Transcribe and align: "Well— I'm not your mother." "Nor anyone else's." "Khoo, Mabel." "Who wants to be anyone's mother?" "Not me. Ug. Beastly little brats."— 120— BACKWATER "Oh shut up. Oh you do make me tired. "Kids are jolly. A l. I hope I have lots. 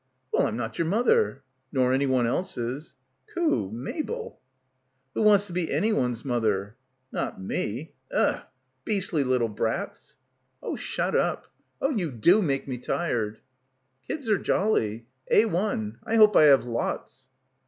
"Well— 0.33 0.47
I'm 0.47 0.57
not 0.57 0.79
your 0.79 0.87
mother." 0.87 1.43
"Nor 1.71 1.93
anyone 1.93 2.25
else's." 2.25 2.95
"Khoo, 3.27 3.71
Mabel." 3.71 4.41
"Who 5.13 5.21
wants 5.21 5.45
to 5.45 5.53
be 5.53 5.71
anyone's 5.71 6.25
mother?" 6.25 6.75
"Not 7.11 7.39
me. 7.39 7.93
Ug. 8.11 8.41
Beastly 8.83 9.23
little 9.23 9.47
brats."— 9.47 10.15
120— 10.61 10.61
BACKWATER 10.65 10.71
"Oh 10.71 10.75
shut 10.75 11.15
up. 11.15 11.47
Oh 11.79 11.89
you 11.91 12.09
do 12.11 12.41
make 12.41 12.67
me 12.67 12.79
tired. 12.79 13.41
"Kids 14.07 14.27
are 14.27 14.39
jolly. 14.39 15.05
A 15.29 15.43
l. 15.43 15.91
I 16.03 16.15
hope 16.15 16.35
I 16.35 16.45
have 16.45 16.65
lots. 16.65 17.27